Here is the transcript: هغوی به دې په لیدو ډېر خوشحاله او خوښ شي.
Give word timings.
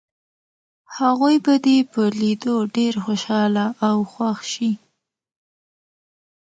هغوی 0.97 1.35
به 1.45 1.53
دې 1.65 1.77
په 1.91 2.01
لیدو 2.19 2.55
ډېر 2.75 2.93
خوشحاله 3.03 3.65
او 3.87 3.97
خوښ 4.11 4.39
شي. 4.53 4.71